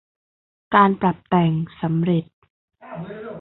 [0.75, 1.51] การปรับแต่ง
[1.81, 2.25] สำเร็จ